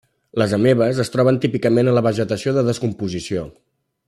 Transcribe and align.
Les 0.41 0.53
amebes 0.57 1.01
es 1.03 1.13
troben 1.15 1.37
típicament 1.45 1.91
en 1.93 1.97
la 1.99 2.05
vegetació 2.09 2.57
en 2.63 2.71
descomposició. 2.73 3.49